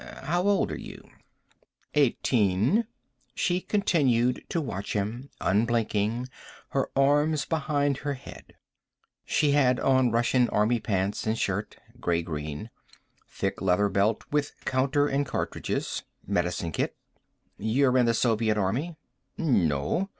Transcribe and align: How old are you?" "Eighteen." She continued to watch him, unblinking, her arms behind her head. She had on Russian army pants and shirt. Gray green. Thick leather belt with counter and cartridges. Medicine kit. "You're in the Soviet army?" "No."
How 0.23 0.41
old 0.41 0.71
are 0.71 0.79
you?" 0.79 1.07
"Eighteen." 1.93 2.87
She 3.35 3.61
continued 3.61 4.43
to 4.49 4.59
watch 4.59 4.93
him, 4.93 5.29
unblinking, 5.39 6.27
her 6.69 6.89
arms 6.95 7.45
behind 7.45 7.97
her 7.97 8.15
head. 8.15 8.55
She 9.25 9.51
had 9.51 9.79
on 9.79 10.09
Russian 10.09 10.49
army 10.49 10.79
pants 10.79 11.27
and 11.27 11.37
shirt. 11.37 11.77
Gray 11.99 12.23
green. 12.23 12.71
Thick 13.27 13.61
leather 13.61 13.89
belt 13.89 14.23
with 14.31 14.53
counter 14.65 15.05
and 15.07 15.23
cartridges. 15.23 16.01
Medicine 16.25 16.71
kit. 16.71 16.97
"You're 17.59 17.95
in 17.95 18.07
the 18.07 18.15
Soviet 18.15 18.57
army?" 18.57 18.95
"No." 19.37 20.09